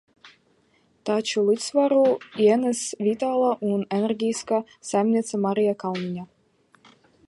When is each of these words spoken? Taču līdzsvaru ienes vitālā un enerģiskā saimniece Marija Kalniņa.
Taču 1.09 1.43
līdzsvaru 1.49 1.99
ienes 2.47 2.81
vitālā 3.11 3.53
un 3.75 3.87
enerģiskā 4.01 4.63
saimniece 4.93 5.45
Marija 5.49 5.81
Kalniņa. 5.87 6.31